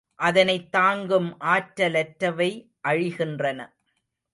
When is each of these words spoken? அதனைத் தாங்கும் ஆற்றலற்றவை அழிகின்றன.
அதனைத் 0.19 0.71
தாங்கும் 0.71 1.37
ஆற்றலற்றவை 1.45 2.51
அழிகின்றன. 2.81 3.59